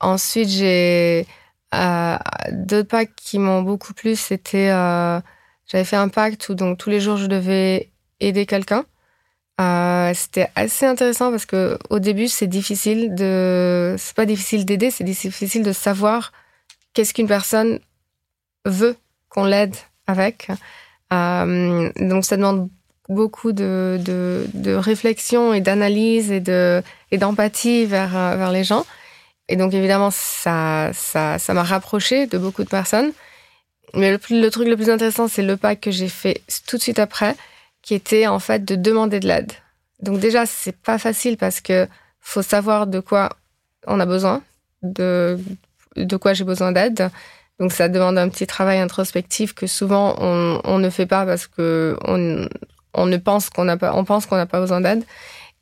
[0.00, 1.26] Ensuite, j'ai
[1.74, 2.16] euh,
[2.50, 4.16] d'autres pactes qui m'ont beaucoup plu.
[4.16, 5.20] C'était, euh,
[5.66, 8.84] j'avais fait un pacte où donc tous les jours je devais aider quelqu'un.
[9.60, 14.90] Euh, c'était assez intéressant parce que au début, c'est difficile de, c'est pas difficile d'aider,
[14.90, 16.32] c'est difficile de savoir
[16.94, 17.80] qu'est-ce qu'une personne
[18.64, 18.96] veut
[19.28, 20.48] qu'on l'aide avec.
[21.12, 22.70] Euh, donc, ça demande
[23.08, 28.86] beaucoup de, de, réflexion et d'analyse et de et d'empathie vers vers les gens.
[29.48, 33.12] Et donc, évidemment, ça ça ça m'a rapproché de beaucoup de personnes.
[33.94, 36.82] Mais le, le truc le plus intéressant, c'est le pack que j'ai fait tout de
[36.82, 37.36] suite après,
[37.82, 39.52] qui était en fait de demander de l'aide.
[40.00, 41.86] Donc déjà, c'est pas facile parce que
[42.20, 43.30] faut savoir de quoi
[43.86, 44.42] on a besoin,
[44.82, 45.38] de,
[45.96, 47.10] de quoi j'ai besoin d'aide.
[47.58, 51.96] Donc ça demande un petit travail introspectif que souvent on, ne fait pas parce que
[52.06, 52.48] on,
[52.94, 55.04] on ne pense qu'on n'a pas, on pense qu'on n'a pas besoin d'aide.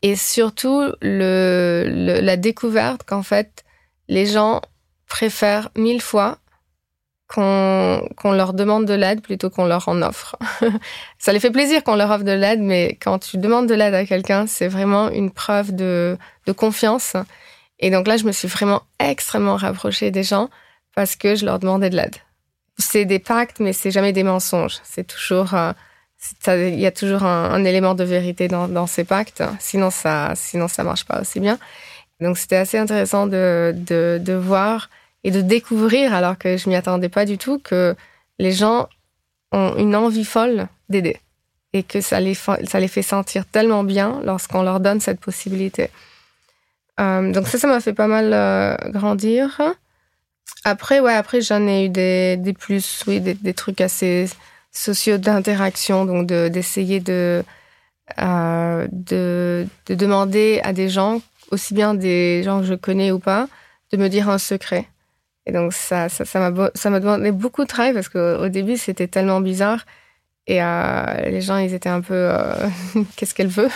[0.03, 3.65] Et surtout le la découverte qu'en fait
[4.07, 4.63] les gens
[5.09, 6.39] préfèrent mille fois
[7.29, 10.37] qu'on leur demande de l'aide plutôt qu'on leur en offre.
[11.19, 13.95] ça les fait plaisir qu'on leur offre de l'aide, mais quand tu demandes de l'aide
[13.95, 16.17] à quelqu'un, c'est vraiment une preuve de,
[16.57, 17.15] confiance.
[17.79, 20.49] Et donc là, je me suis vraiment extrêmement rapprochée des gens
[20.95, 22.17] parce que je leur demandais de l'aide.
[22.79, 24.79] C'est des pactes, mais c'est jamais des mensonges.
[24.83, 25.73] C'est toujours, euh,
[26.47, 29.43] il y a toujours un, élément de vérité dans, ces pactes.
[29.59, 31.59] Sinon, ça, sinon ça marche pas aussi bien.
[32.21, 34.89] Donc c'était assez intéressant de, de voir
[35.29, 37.95] et de découvrir, alors que je m'y attendais pas du tout, que
[38.39, 38.89] les gens
[39.53, 41.19] ont une envie folle d'aider
[41.75, 45.91] et que ça les, ça les fait sentir tellement bien lorsqu'on leur donne cette possibilité.
[46.99, 49.61] Euh, donc ça, ça m'a fait pas mal euh, grandir.
[50.65, 54.31] Après, ouais, après j'en ai eu des, des plus, oui, des, trucs assez
[54.73, 57.45] sociaux d'interaction, donc d'essayer de,
[58.19, 63.19] euh, de, de demander à des gens, aussi bien des gens que je connais ou
[63.19, 63.47] pas,
[63.93, 64.89] de me dire un secret.
[65.49, 69.09] Et donc, ça, ça, m'a, ça m'a demandé beaucoup de travail parce qu'au début, c'était
[69.09, 69.87] tellement bizarre.
[70.47, 72.69] Et euh, les gens, ils étaient un peu, euh,
[73.17, 73.71] qu'est-ce qu'elle veut?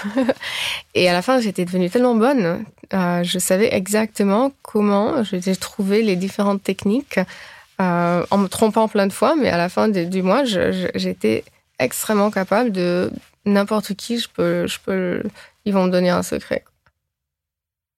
[0.94, 2.64] Et à la fin, j'étais devenue tellement bonne.
[2.92, 7.18] Euh, je savais exactement comment j'ai trouvé les différentes techniques
[7.78, 9.35] en me trompant plein de fois.
[9.35, 11.42] Mais à la fin du mois, j'étais
[11.78, 13.11] extrêmement capable de
[13.44, 15.22] n'importe qui, je peux, je peux,
[15.64, 16.64] ils vont me donner un secret.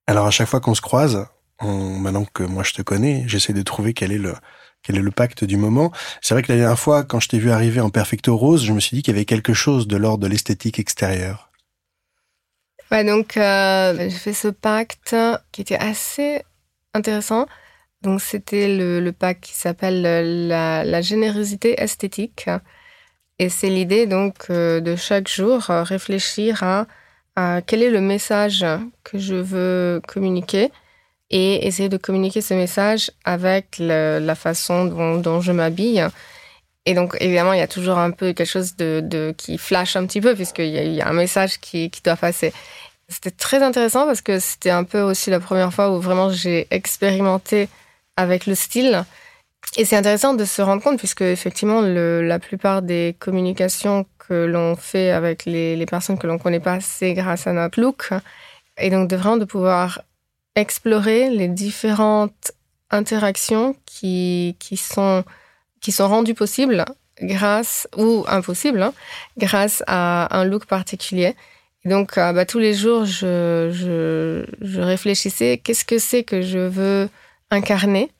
[0.06, 1.26] Alors à chaque fois qu'on se croise,
[1.62, 4.34] maintenant que moi je te connais, j'essaie de trouver quel est le
[4.84, 5.90] quel est le pacte du moment.
[6.20, 8.72] C'est vrai que la dernière fois, quand je t'ai vu arriver en perfecto rose, je
[8.72, 11.50] me suis dit qu'il y avait quelque chose de l'ordre de l'esthétique extérieure.
[12.90, 15.16] Ouais, donc euh, j'ai fait ce pacte
[15.52, 16.42] qui était assez
[16.92, 17.46] intéressant.
[18.02, 20.02] Donc c'était le, pacte qui s'appelle
[20.46, 22.50] la, la, générosité esthétique.
[23.38, 26.62] Et c'est l'idée donc euh, de chaque jour euh, réfléchir
[27.36, 28.64] à quel est le message
[29.02, 30.70] que je veux communiquer
[31.34, 36.06] et essayer de communiquer ce message avec la façon dont, je m'habille.
[36.86, 40.06] Et donc, évidemment, il y a toujours un peu quelque chose de, qui flash un
[40.06, 42.52] petit peu, puisqu'il y, y a un message qui, qui doit passer.
[43.08, 46.68] C'était très intéressant parce que c'était un peu aussi la première fois où vraiment j'ai
[46.70, 47.68] expérimenté
[48.16, 49.04] avec le style.
[49.76, 54.44] Et c'est intéressant de se rendre compte, puisque effectivement, le, la plupart des communications que
[54.44, 58.10] l'on fait avec les, les personnes que l'on connaît pas, c'est grâce à notre look.
[58.78, 60.00] Et donc, de vraiment de pouvoir
[60.56, 62.52] explorer les différentes
[62.90, 65.24] interactions qui, qui, sont,
[65.80, 66.84] qui sont rendues possibles
[67.20, 68.92] grâce, ou impossibles, hein,
[69.36, 71.34] grâce à un look particulier.
[71.84, 76.58] Et donc, euh, bah, tous les jours, je, je, réfléchissais, qu'est-ce que c'est que je
[76.58, 77.08] veux
[77.50, 78.10] incarner?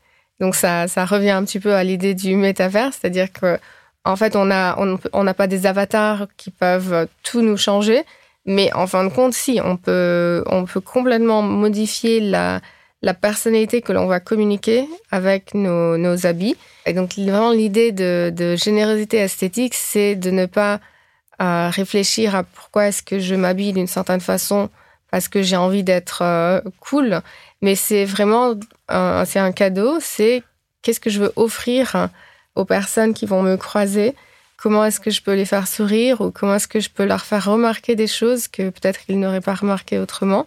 [0.40, 3.58] Donc, ça, ça revient un petit peu à l'idée du métavers, c'est-à-dire que
[4.06, 8.04] en fait, on n'a on, n'a pas des avatars qui peuvent tout nous changer,
[8.46, 12.60] mais en fin de compte, si, on peut, on peut complètement modifier la,
[13.02, 16.56] la personnalité que l'on va communiquer avec nos, nos habits.
[16.86, 20.80] Et donc, vraiment, l'idée de, de générosité esthétique, c'est de ne pas
[21.40, 24.70] euh, réfléchir à pourquoi est-ce que je m'habille d'une certaine façon
[25.10, 27.20] parce que j'ai envie d'être euh, cool,
[27.62, 28.54] mais c'est vraiment
[29.24, 30.42] c'est un cadeau, c'est
[30.82, 32.08] qu'est-ce que je veux offrir
[32.56, 34.14] aux personnes qui vont me croiser
[34.64, 37.20] comment est-ce que je peux les faire sourire ou comment est-ce que je peux leur
[37.20, 40.46] faire remarquer des choses que peut-être ils n'auraient pas remarqué autrement.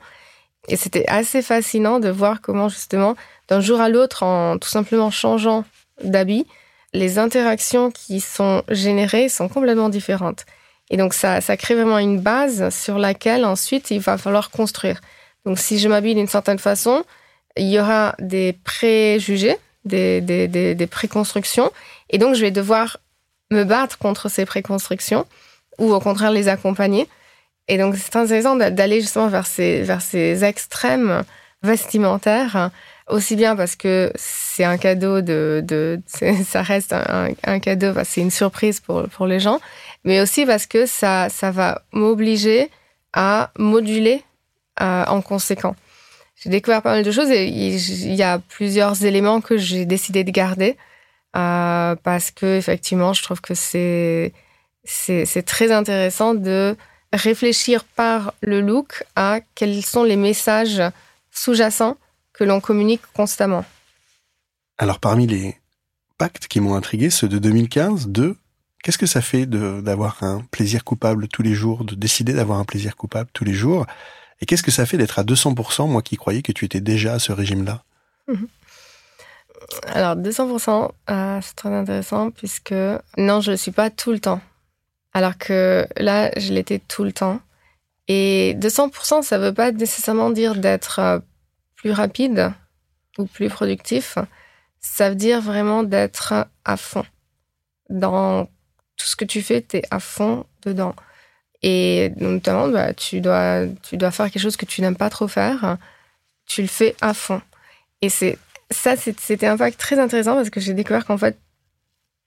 [0.68, 3.16] Et c'était assez fascinant de voir comment justement,
[3.48, 5.66] d'un jour à l'autre, en tout simplement changeant
[6.04, 6.48] d'habit,
[6.94, 10.48] les interactions qui sont générées sont complètement différentes.
[10.90, 15.00] Et donc ça, ça crée vraiment une base sur laquelle ensuite il va falloir construire.
[15.46, 17.04] Donc si je m'habille d'une certaine façon,
[17.56, 21.72] il y aura des préjugés, des, des préconstructions,
[22.10, 22.98] et donc je vais devoir
[23.52, 25.26] me battre contre ces préconstructions
[25.78, 27.08] ou au contraire les accompagner.
[27.68, 31.24] Et donc c'est intéressant d'aller justement vers ces, vers ces extrêmes
[31.64, 32.72] vestimentaires,
[33.10, 36.00] aussi bien parce que c'est un cadeau de, de
[36.46, 39.60] ça reste un, cadeau, c'est une surprise pour, pour les gens,
[40.04, 42.70] mais aussi parce que ça, ça va m'obliger
[43.14, 44.24] à moduler
[44.82, 45.76] euh, en conséquent.
[46.36, 50.24] J'ai découvert pas mal de choses et il y a plusieurs éléments que j'ai décidé
[50.24, 50.78] de garder
[51.38, 54.34] euh, parce que effectivement, je trouve que c'est
[54.84, 56.78] c'est très intéressant de
[57.12, 60.82] réfléchir par le look à quels sont les messages
[61.32, 61.98] sous-jacents
[62.32, 63.66] que l'on communique constamment.
[64.78, 65.58] Alors parmi les
[66.18, 68.38] pactes qui m'ont intrigué, ceux de 2015, de
[68.84, 72.66] qu'est-ce que ça fait d'avoir un plaisir coupable tous les jours, de décider d'avoir un
[72.66, 73.86] plaisir coupable tous les jours?
[74.40, 77.14] Et qu'est-ce que ça fait d'être à 200%, moi qui croyais que tu étais déjà
[77.14, 77.84] à ce régime-là?
[78.28, 78.48] Mhm.
[79.88, 82.74] Alors, 200%, euh, c'est très intéressant puisque
[83.18, 84.42] non, je ne suis pas tout le temps.
[85.14, 87.40] Alors que là, je l'étais tout le temps.
[88.08, 91.20] Et 200%, ça ne veut pas nécessairement dire d'être euh,
[91.76, 92.54] plus rapide
[93.18, 94.18] ou plus productif.
[94.80, 97.04] Ça veut dire vraiment d'être à fond.
[97.90, 98.46] Dans
[98.96, 100.96] tout ce que tu fais, tu es à fond dedans.
[101.64, 105.28] Et notamment, bah, tu, dois, tu dois faire quelque chose que tu n'aimes pas trop
[105.28, 105.78] faire.
[106.46, 107.42] Tu le fais à fond.
[108.02, 108.38] Et c'est
[108.72, 111.40] ça, c'était un pacte très intéressant parce que j'ai découvert qu'en fait,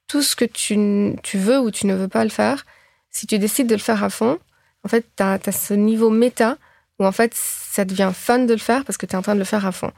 [0.06, 2.66] tout ce que tu, tu, veux ou tu ne veux pas le faire,
[3.10, 4.38] si tu décides de le faire à fond,
[4.84, 6.56] en fait, tu as, ce niveau méta
[6.98, 9.34] où en fait, ça devient fun de le faire parce que tu es en train
[9.34, 9.92] de le faire à fond.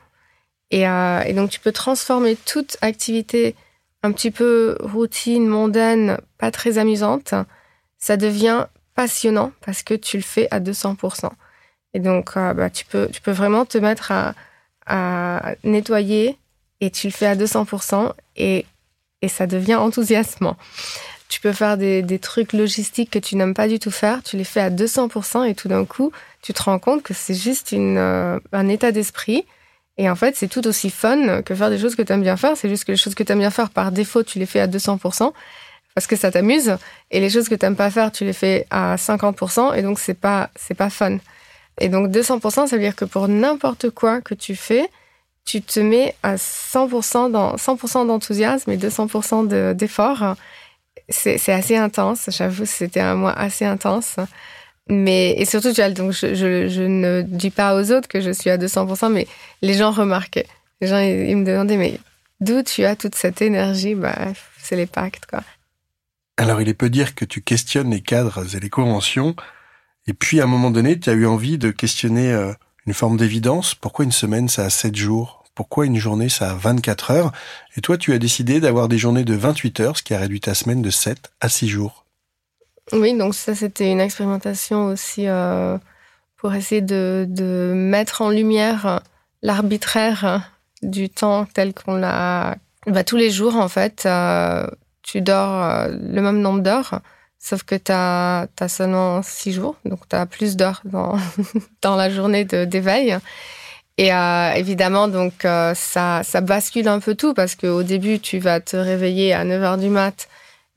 [0.70, 3.55] Et, euh, et, donc, tu peux transformer toute activité
[4.02, 7.35] un petit peu routine, mondaine, pas très amusante,
[7.98, 11.31] ça devient passionnant parce que tu le fais à 200%.
[11.94, 14.35] Et donc, euh, bah, tu, peux, tu peux vraiment te mettre à,
[14.86, 16.36] à nettoyer
[16.80, 18.66] et tu le fais à 200% et,
[19.22, 20.56] et ça devient enthousiasmant.
[21.28, 24.36] Tu peux faire des, des trucs logistiques que tu n'aimes pas du tout faire, tu
[24.36, 27.72] les fais à 200% et tout d'un coup, tu te rends compte que c'est juste
[27.72, 29.46] une, euh, un état d'esprit.
[29.96, 32.36] Et en fait, c'est tout aussi fun que faire des choses que tu aimes bien
[32.36, 32.56] faire.
[32.56, 34.60] C'est juste que les choses que tu aimes bien faire, par défaut, tu les fais
[34.60, 35.32] à 200%
[35.94, 36.76] parce que ça t'amuse.
[37.10, 39.76] Et les choses que tu n'aimes pas faire, tu les fais à 50%.
[39.76, 41.18] Et donc, c'est pas, c'est pas fun.
[41.80, 44.88] Et donc 200%, ça veut dire que pour n'importe quoi que tu fais,
[45.44, 50.37] tu te mets à 100% dans 100% d'enthousiasme et 200% d'effort.
[51.08, 54.16] c'est assez intense, j'avoue, c'était un mois assez intense.
[54.88, 58.30] Mais et surtout, tu vois, donc je, je, ne dis pas aux autres que je
[58.30, 59.26] suis à 200%, mais
[59.62, 60.48] les gens remarquaient.
[60.80, 62.00] Les gens, ils, me demandaient, mais
[62.40, 63.94] d'où tu as toute cette énergie?
[63.94, 64.16] Bah,
[64.58, 65.42] c'est les pactes, quoi.
[66.37, 69.37] Alors, il est peu dire que tu questionnes les cadres et les conventions.
[70.06, 72.52] Et puis, à un moment donné, tu as eu envie de questionner euh,
[72.86, 73.74] une forme d'évidence.
[73.74, 75.44] Pourquoi une semaine, ça a 7 jours?
[75.54, 77.32] Pourquoi une journée, ça a 24 heures?
[77.76, 80.40] Et toi, tu as décidé d'avoir des journées de 28 heures, ce qui a réduit
[80.40, 82.04] ta semaine de 7 à 6 jours.
[82.92, 85.78] Oui, donc ça, c'était une expérimentation aussi euh,
[86.36, 89.00] pour essayer de, mettre en lumière
[89.42, 90.50] l'arbitraire
[90.82, 92.56] du temps tel qu'on l'a...
[92.88, 94.66] Bah, tous les jours, en fait, euh,
[95.02, 97.00] tu dors le même nombre d'heures
[97.44, 101.16] Sauf que tu as, seulement six jours, donc tu as plus d'heures dans,
[101.83, 103.18] dans la journée d'éveil.
[103.98, 108.38] Et euh, évidemment, donc euh, ça, ça bascule un peu tout parce qu'au début, tu
[108.38, 110.28] vas te réveiller à 9 h du mat,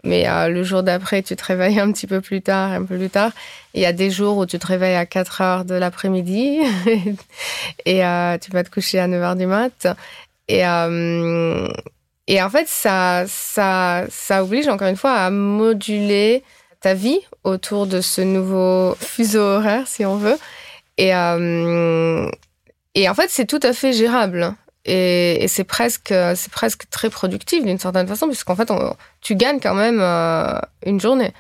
[0.04, 2.98] mais euh, le jour d'après, tu te réveilles un petit peu plus tard, un peu
[2.98, 3.32] plus tard.
[3.76, 6.62] Il y a des jours où tu te réveilles à 4 heures de l'après-midi
[7.86, 8.00] et
[8.42, 9.88] tu vas te coucher à 9 h du mat.
[10.48, 10.64] Et,
[12.28, 16.44] et en fait, ça, ça, ça oblige encore une fois à moduler
[16.82, 20.38] ta vie autour de ce nouveau fuseau horaire, si on veut.
[20.98, 22.30] Et, euh,
[22.96, 24.56] et en fait, c'est tout à fait gérable.
[24.86, 28.72] Et, c'est presque, c'est presque très productif d'une certaine façon, puisqu'en fait,
[29.22, 31.34] tu gagnes quand même euh, une journée.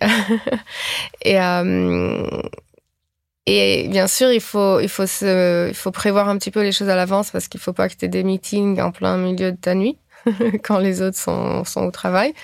[1.22, 2.26] et, euh,
[3.46, 6.72] et bien sûr, il faut, il, faut se, il faut prévoir un petit peu les
[6.72, 9.16] choses à l'avance parce qu'il ne faut pas que tu aies des meetings en plein
[9.16, 9.98] milieu de ta nuit.
[10.62, 12.34] quand les autres sont, au travail.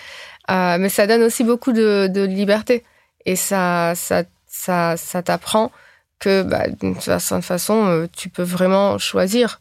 [0.50, 2.84] Euh, mais ça donne aussi beaucoup de, liberté.
[3.26, 5.70] Et ça, ça, ça, ça t'apprend
[6.18, 9.60] que bah, d'une certaine façon, euh, tu peux vraiment choisir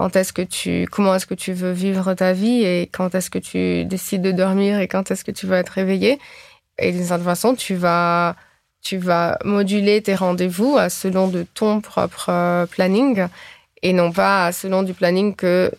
[0.00, 3.28] quand est-ce que tu, comment est-ce que tu veux vivre ta vie et quand est-ce
[3.28, 6.18] que tu décides de dormir et quand est-ce que tu veux être réveillé.
[6.78, 8.34] Et d'une certaine façon, tu vas,
[8.80, 13.26] tu vas moduler tes rendez-vous selon de ton propre euh, planning
[13.82, 15.70] et non pas selon du planning que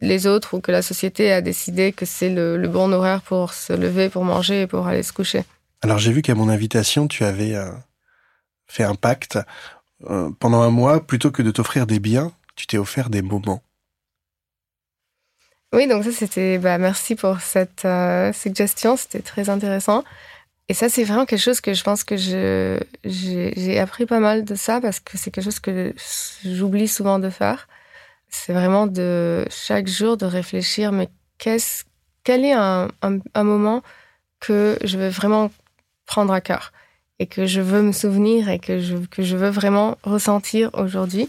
[0.00, 3.72] les autres ou que la société a décidé que c'est le, bon horaire pour se
[3.72, 5.44] lever, pour manger et pour aller se coucher.
[5.82, 7.70] Alors j'ai vu qu'à mon invitation, tu avais euh,
[8.66, 9.38] fait un pacte.
[10.10, 13.62] Euh, pendant un mois, plutôt que de t'offrir des biens, tu t'es offert des moments.
[15.72, 16.58] Oui, donc ça c'était...
[16.58, 20.04] Bah, merci pour cette euh, suggestion, c'était très intéressant.
[20.68, 24.54] Et ça, c'est vraiment quelque chose que je pense que j'ai appris pas mal de
[24.56, 25.94] ça parce que c'est quelque chose que
[26.44, 27.68] j'oublie souvent de faire
[28.28, 31.08] c'est vraiment de chaque jour de réfléchir, mais
[31.38, 31.84] qu'est-ce,
[32.24, 33.82] quel est un, un, moment
[34.40, 35.50] que je veux vraiment
[36.06, 36.72] prendre à cœur
[37.18, 41.28] et que je veux me souvenir et que je, que je veux vraiment ressentir aujourd'hui.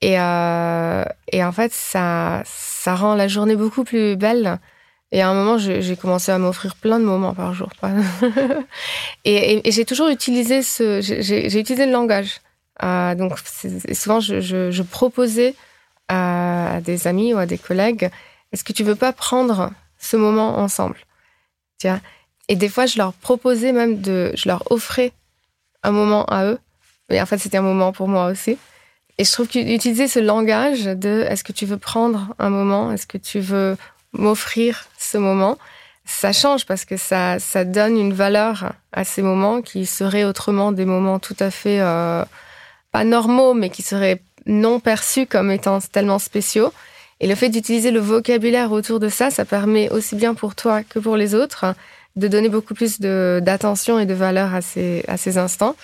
[0.00, 4.58] Et, euh, et en fait, ça, ça rend la journée beaucoup plus belle.
[5.12, 7.70] Et à un moment, j'ai commencé à m'offrir plein de moments par jour.
[9.24, 12.40] et, j'ai toujours utilisé ce, j'ai utilisé le langage.
[12.82, 13.38] Euh, donc,
[13.92, 15.54] souvent, je, je proposais
[16.08, 18.10] à des amis ou à des collègues,
[18.52, 19.72] est-ce que tu veux pas prendre
[20.04, 20.96] ce moment ensemble.
[22.48, 25.12] Et des fois, je leur proposais même de, je leur offrais
[25.82, 26.58] un moment à eux.
[27.10, 28.58] Mais en fait, c'était un moment pour moi aussi.
[29.18, 33.06] Et je trouve qu'utiliser ce langage de est-ce que tu veux prendre un moment, est-ce
[33.06, 33.76] que tu veux
[34.12, 35.58] m'offrir ce moment,
[36.04, 40.72] ça change parce que ça, ça donne une valeur à ces moments qui seraient autrement
[40.72, 42.24] des moments tout à fait euh,
[42.92, 46.72] pas normaux, mais qui seraient non perçus comme étant tellement spéciaux.
[47.20, 50.82] Et le fait d'utiliser le vocabulaire autour de ça, ça permet aussi bien pour toi
[50.82, 51.74] que pour les autres
[52.16, 55.76] de donner beaucoup plus d'attention et de valeur à ces, à ces instants.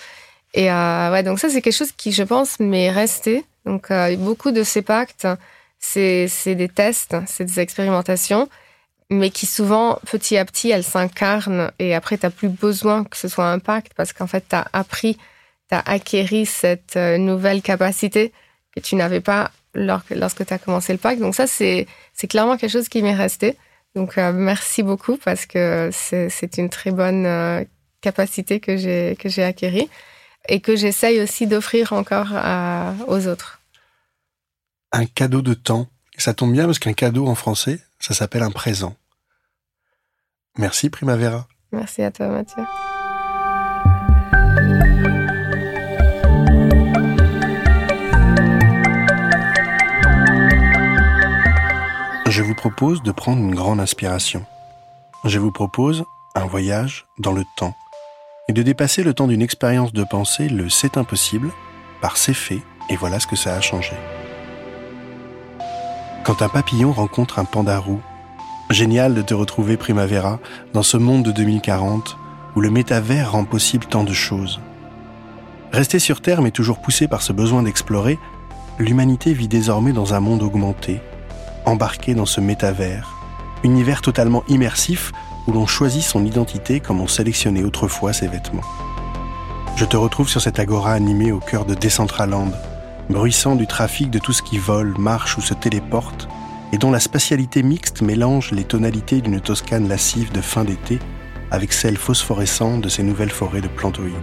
[0.53, 3.45] Et euh, ouais, donc ça, c'est quelque chose qui, je pense, m'est resté.
[3.65, 5.27] Donc, euh, beaucoup de ces pactes,
[5.79, 8.49] c'est des tests, c'est des expérimentations,
[9.09, 11.71] mais qui souvent, petit à petit, elles s'incarnent.
[11.79, 14.55] Et après, tu n'as plus besoin que ce soit un pacte parce qu'en fait, tu
[14.55, 15.15] as appris,
[15.69, 18.31] tu as acquéri cette euh, nouvelle capacité
[18.75, 21.21] que tu n'avais pas lorsque tu as commencé le pacte.
[21.21, 21.87] Donc ça, c'est
[22.29, 23.57] clairement quelque chose qui m'est resté.
[23.95, 27.63] Donc, euh, merci beaucoup parce que c'est une très bonne euh,
[27.99, 29.89] capacité que j'ai que j'ai acquérie
[30.47, 32.33] et que j'essaye aussi d'offrir encore
[33.07, 33.61] aux autres.
[34.91, 35.87] Un cadeau de temps.
[36.17, 38.95] Ça tombe bien parce qu'un cadeau en français, ça s'appelle un présent.
[40.57, 41.47] Merci Primavera.
[41.71, 42.63] Merci à toi Mathieu.
[52.61, 54.45] Propose de prendre une grande inspiration.
[55.25, 56.03] Je vous propose
[56.35, 57.73] un voyage dans le temps
[58.47, 61.49] et de dépasser le temps d'une expérience de pensée, le c'est impossible,
[62.01, 63.93] par c'est fait, et voilà ce que ça a changé.
[66.23, 67.99] Quand un papillon rencontre un panda roux,
[68.69, 70.37] génial de te retrouver Primavera
[70.73, 72.15] dans ce monde de 2040
[72.55, 74.61] où le métavers rend possible tant de choses.
[75.71, 78.19] Rester sur Terre mais toujours poussé par ce besoin d'explorer,
[78.77, 81.01] l'humanité vit désormais dans un monde augmenté,
[81.65, 83.15] embarqué dans ce métavers,
[83.63, 85.11] univers totalement immersif
[85.47, 88.61] où l'on choisit son identité comme on sélectionnait autrefois ses vêtements.
[89.75, 92.51] Je te retrouve sur cette agora animée au cœur de Decentraland,
[93.09, 96.27] bruissant du trafic de tout ce qui vole, marche ou se téléporte,
[96.71, 100.99] et dont la spatialité mixte mélange les tonalités d'une Toscane lascive de fin d'été
[101.51, 104.15] avec celles phosphorescentes de ces nouvelles forêts de plantoïdes.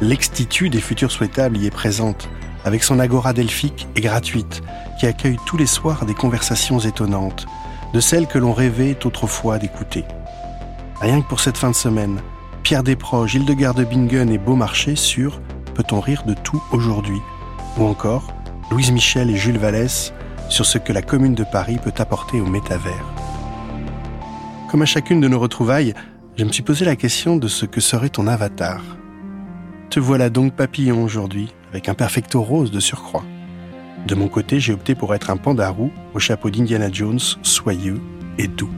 [0.00, 2.28] L'extitude des futurs souhaitables y est présente,
[2.64, 4.62] avec son agora delphique et gratuite,
[4.98, 7.46] qui accueille tous les soirs des conversations étonnantes,
[7.92, 10.04] de celles que l'on rêvait autrefois d'écouter.
[11.00, 12.20] Rien que pour cette fin de semaine,
[12.62, 15.40] Pierre Desproges, Hildegard de Bingen et Beaumarchais sur
[15.74, 17.20] Peut-on rire de tout aujourd'hui?
[17.78, 18.32] Ou encore
[18.70, 20.12] Louise Michel et Jules Vallès
[20.48, 23.04] sur ce que la Commune de Paris peut apporter au métavers.
[24.70, 25.94] Comme à chacune de nos retrouvailles,
[26.36, 28.80] je me suis posé la question de ce que serait ton avatar.
[29.96, 33.24] Voilà donc papillon aujourd'hui, avec un perfecto rose de surcroît.
[34.06, 38.00] De mon côté, j'ai opté pour être un pandarou au chapeau d'Indiana Jones, soyeux
[38.36, 38.70] et doux.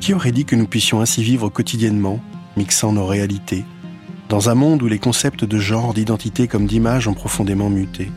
[0.00, 2.20] Qui aurait dit que nous puissions ainsi vivre quotidiennement,
[2.56, 3.64] mixant nos réalités,
[4.28, 8.10] dans un monde où les concepts de genre, d'identité comme d'image ont profondément muté?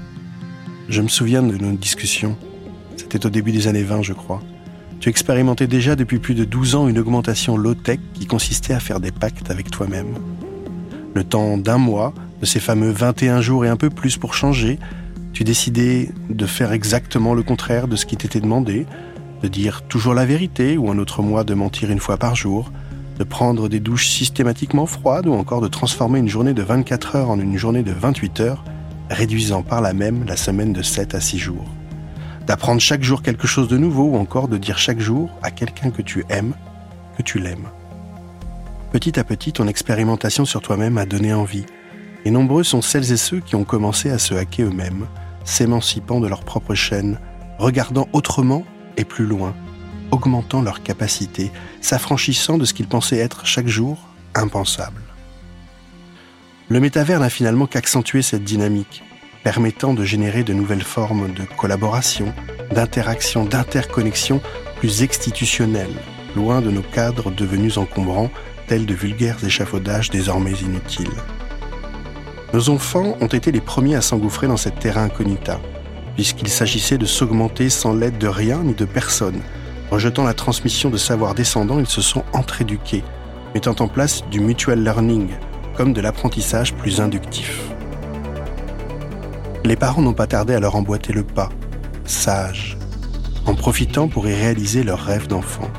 [0.90, 2.38] Je me souviens de nos discussions.
[2.98, 4.42] C'était au début des années 20, je crois.
[5.00, 9.00] Tu expérimentais déjà depuis plus de 12 ans une augmentation low-tech qui consistait à faire
[9.00, 10.16] des pactes avec toi-même.
[11.14, 14.80] Le temps d'un mois, de ces fameux 21 jours et un peu plus pour changer,
[15.34, 18.86] tu décidais de faire exactement le contraire de ce qui t'était demandé,
[19.41, 22.72] de dire toujours la vérité ou un autre mois de mentir une fois par jour,
[23.18, 27.30] de prendre des douches systématiquement froides ou encore de transformer une journée de 24 heures
[27.30, 28.64] en une journée de 28 heures,
[29.10, 31.66] réduisant par là même la semaine de 7 à 6 jours.
[32.47, 35.91] D'apprendre chaque jour quelque chose de nouveau ou encore de dire chaque jour à quelqu'un
[35.91, 36.53] que tu aimes
[37.18, 37.68] que tu l'aimes.
[38.92, 41.66] Petit à petit, ton expérimentation sur toi-même a donné envie
[42.26, 45.08] et nombreux sont celles et ceux qui ont commencé à se hacker eux-mêmes,
[45.46, 47.20] s'émancipant de leur propre chaîne,
[47.60, 48.66] regardant autrement
[48.98, 49.56] et plus loin,
[50.12, 54.00] augmentant leurs capacités, s'affranchissant de ce qu'ils pensaient être chaque jour
[54.34, 55.02] impensable.
[56.68, 59.04] Le métavers n'a finalement qu'accentué cette dynamique,
[59.44, 62.34] permettant de générer de nouvelles formes de collaboration,
[62.74, 64.42] d'interaction, d'interconnexion
[64.78, 65.96] plus institutionnelles,
[66.36, 68.30] loin de nos cadres devenus encombrants,
[68.78, 71.09] de vulgaires échafaudages désormais inutiles.
[72.53, 75.59] Nos enfants ont été les premiers à s'engouffrer dans cette terra incognita,
[76.13, 79.41] puisqu'il s'agissait de s'augmenter sans l'aide de rien ni de personne.
[79.89, 83.03] Rejetant la transmission de savoirs descendants, ils se sont entre-éduqués,
[83.55, 85.30] mettant en place du mutual learning,
[85.76, 87.59] comme de l'apprentissage plus inductif.
[89.65, 91.49] Les parents n'ont pas tardé à leur emboîter le pas,
[92.05, 92.78] sages,
[93.47, 95.70] en profitant pour y réaliser leurs rêves d'enfant.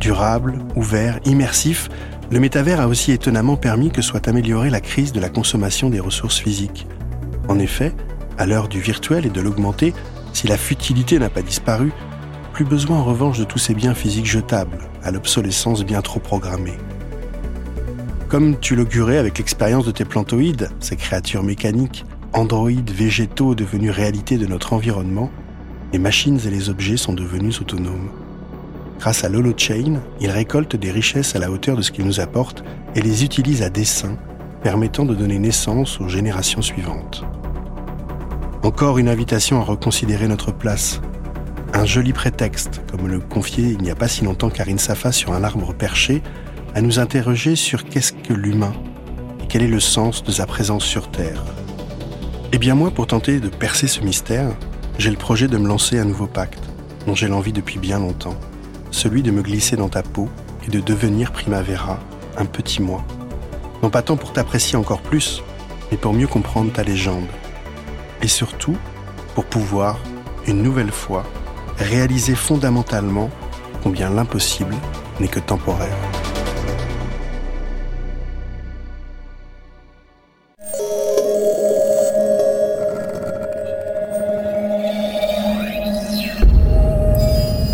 [0.00, 1.88] Durable, ouvert, immersif,
[2.30, 6.00] le métavers a aussi étonnamment permis que soit améliorée la crise de la consommation des
[6.00, 6.86] ressources physiques.
[7.48, 7.92] En effet,
[8.38, 9.92] à l'heure du virtuel et de l'augmenté,
[10.32, 11.92] si la futilité n'a pas disparu,
[12.52, 16.76] Plus besoin en revanche de tous ces biens physiques jetables, à l'obsolescence bien trop programmée.
[18.28, 24.36] Comme tu l'augurais avec l'expérience de tes plantoïdes, ces créatures mécaniques, androïdes végétaux devenus réalité
[24.36, 25.30] de notre environnement,
[25.92, 28.10] les machines et les objets sont devenus autonomes.
[29.00, 32.62] Grâce à l'holochain, ils récoltent des richesses à la hauteur de ce qu'ils nous apportent
[32.94, 34.18] et les utilisent à dessein,
[34.62, 37.24] permettant de donner naissance aux générations suivantes.
[38.62, 41.00] Encore une invitation à reconsidérer notre place.
[41.72, 45.32] Un joli prétexte, comme le confiait il n'y a pas si longtemps Karine Safa sur
[45.32, 46.20] un arbre perché,
[46.74, 48.74] à nous interroger sur qu'est-ce que l'humain
[49.42, 51.42] et quel est le sens de sa présence sur Terre.
[52.52, 54.50] Eh bien moi, pour tenter de percer ce mystère,
[54.98, 56.68] j'ai le projet de me lancer un nouveau pacte,
[57.06, 58.36] dont j'ai l'envie depuis bien longtemps,
[58.90, 60.28] celui de me glisser dans ta peau
[60.66, 61.98] et de devenir Primavera,
[62.36, 63.04] un petit moi.
[63.82, 65.42] Non pas tant pour t'apprécier encore plus,
[65.90, 67.28] mais pour mieux comprendre ta légende.
[68.22, 68.76] Et surtout,
[69.34, 69.98] pour pouvoir,
[70.46, 71.24] une nouvelle fois,
[71.78, 73.30] réaliser fondamentalement
[73.82, 74.74] combien l'impossible
[75.18, 75.96] n'est que temporaire.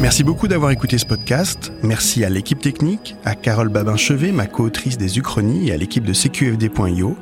[0.07, 1.73] Merci beaucoup d'avoir écouté ce podcast.
[1.83, 6.13] Merci à l'équipe technique, à Carole Babin-Chevet, ma co-autrice des Uchronies, et à l'équipe de
[6.13, 7.17] CQFD.io.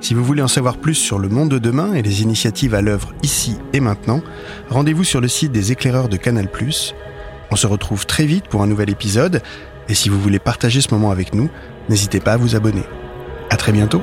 [0.00, 2.82] Si vous voulez en savoir plus sur le monde de demain et les initiatives à
[2.82, 4.22] l'œuvre ici et maintenant,
[4.68, 6.46] rendez-vous sur le site des éclaireurs de Canal+.
[7.50, 9.42] On se retrouve très vite pour un nouvel épisode,
[9.88, 11.50] et si vous voulez partager ce moment avec nous,
[11.88, 12.84] n'hésitez pas à vous abonner.
[13.50, 14.02] À très bientôt!